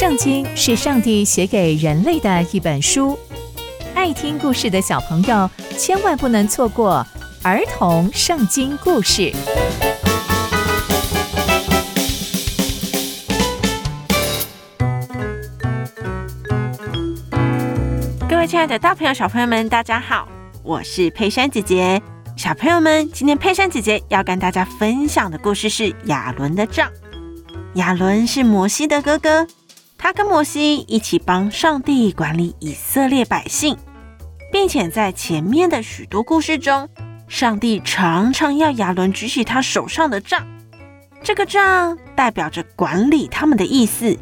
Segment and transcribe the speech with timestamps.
[0.00, 3.18] 圣经是上帝写给人类的一本书，
[3.94, 7.06] 爱听故事的小朋友千万不能错过
[7.42, 9.30] 儿童圣经故事。
[18.26, 20.26] 各位亲爱的大朋友、小朋友们，大家好，
[20.62, 22.00] 我是佩珊姐姐。
[22.38, 26.90] 小朋友们，今天佩珊姐姐要跟大家分享的故事是亚伦的杖。
[27.74, 29.46] 亚伦是摩西的哥哥。
[30.02, 33.76] 他跟摩西一起帮上帝管理以色列百姓，
[34.50, 36.88] 并且在前面的许多故事中，
[37.28, 40.46] 上帝常常要亚伦举起他手上的杖，
[41.22, 44.18] 这个杖代表着管理他们的意思。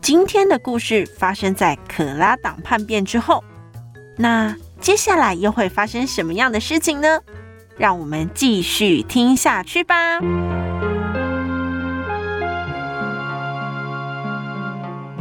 [0.00, 3.42] 今天的故事发生在可拉党叛变之后，
[4.16, 7.20] 那接下来又会发生什么样的事情呢？
[7.76, 10.20] 让我们继续听下去吧。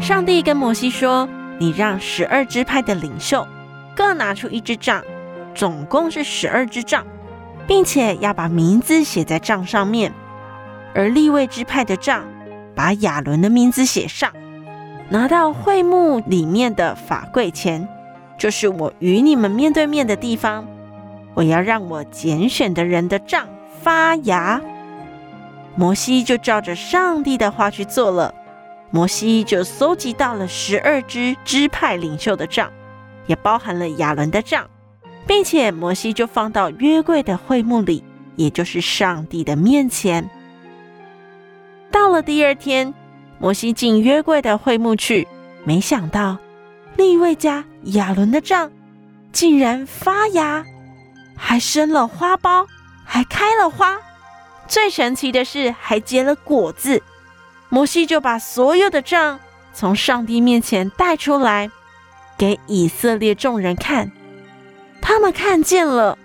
[0.01, 1.27] 上帝跟摩西说
[1.59, 3.45] ：“你让十二支派的领袖
[3.95, 5.03] 各拿出一支杖，
[5.53, 7.05] 总共是十二支杖，
[7.67, 10.13] 并且要把名字写在杖上面。
[10.95, 12.23] 而利未支派的杖，
[12.73, 14.31] 把亚伦的名字写上，
[15.09, 17.87] 拿到会幕里面的法柜前，
[18.37, 20.65] 就是我与你们面对面的地方。
[21.35, 23.47] 我要让我拣选的人的杖
[23.81, 24.61] 发芽。”
[25.75, 28.33] 摩西就照着上帝的话去做了。
[28.91, 32.71] 摩西就搜集到了十二支支派领袖的杖，
[33.27, 34.67] 也包含了亚伦的杖，
[35.27, 38.03] 并且摩西就放到约柜的会幕里，
[38.35, 40.27] 也就是上帝的面前。
[41.91, 42.93] 到了第二天，
[43.37, 45.27] 摩西进约柜的会幕去，
[45.63, 46.37] 没想到
[46.95, 48.71] 利未家亚伦的杖
[49.31, 50.65] 竟然发芽，
[51.35, 52.65] 还生了花苞，
[53.05, 53.97] 还开了花，
[54.67, 57.03] 最神奇的是还结了果子。
[57.69, 59.39] 摩西就把所有的账
[59.73, 61.69] 从上帝面前带出来，
[62.37, 64.11] 给以色列众人看。
[65.01, 66.17] 他们看见了，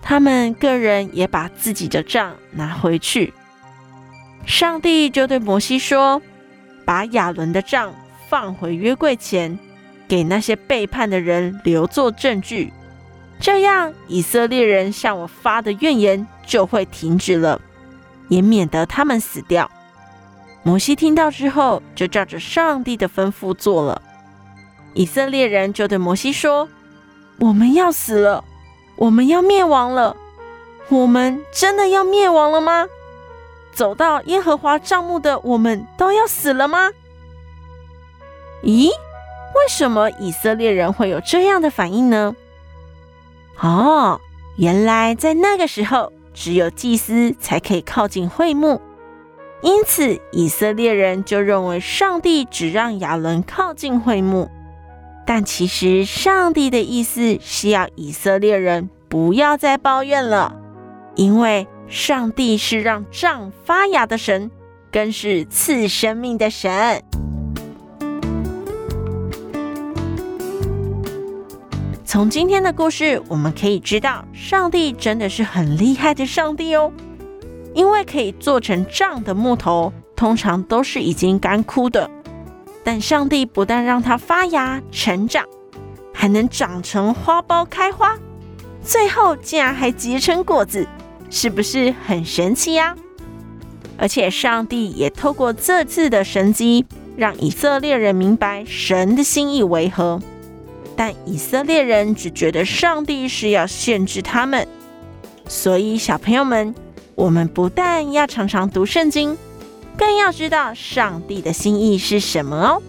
[0.00, 3.32] 他们个人也把自己的账拿回去。
[4.46, 6.22] 上帝就对摩西说
[6.84, 7.92] ：“把亚伦的账
[8.28, 9.58] 放回约柜前，
[10.06, 12.72] 给那些背叛的人留作证据，
[13.40, 17.60] 这样以色列人向我发的怨言就会停止了，
[18.28, 19.68] 也免得他们死掉。”
[20.66, 24.02] 摩西听到之后，就照着上帝的吩咐做了。
[24.94, 26.68] 以色列人就对摩西说
[27.38, 28.42] ：“我们要死了，
[28.96, 30.16] 我们要灭亡了。
[30.88, 32.88] 我们真的要灭亡了吗？
[33.72, 36.90] 走到耶和华帐幕的我们都要死了吗？”
[38.64, 42.34] 咦，为什么以色列人会有这样的反应呢？
[43.60, 44.20] 哦，
[44.56, 48.80] 原来在那个时候，只有祭司才可以靠近会幕。
[49.62, 54.50] 因此，以色列人就认为上帝只让亚伦靠近会幕，
[55.26, 60.54] 但其实上帝的意思是要以色列人不要再抱怨了，
[61.14, 64.50] 因为上帝是让杖发芽的神，
[64.92, 67.02] 更是赐生命的神。
[72.04, 76.92] 从今天的故事，我们可以知道，上帝真的是很厉害的上帝哦。
[77.76, 82.10] 因为可以做成杖的木头，通常都是已经干枯的。
[82.82, 85.44] 但上帝不但让它发芽成长，
[86.10, 88.16] 还能长成花苞开花，
[88.82, 90.88] 最后竟然还结成果子，
[91.28, 92.96] 是不是很神奇呀？
[93.98, 100.18] 而且上帝也透过这次的神迹，让以色列人明白神的心意为何。
[100.96, 104.66] 但以色列人只觉得上帝是要限制他们，
[105.46, 106.74] 所以小朋友们。
[107.16, 109.36] 我们不但要常常读圣经，
[109.96, 112.82] 更要知道上帝的心意是什么哦。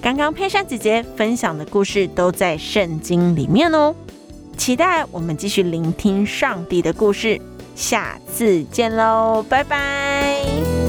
[0.00, 3.94] 刚刚佩珊姐姐分享的故事都在圣经里面哦，
[4.56, 7.38] 期待我们继续聆听上帝的故事。
[7.74, 10.79] 下次见喽，拜拜。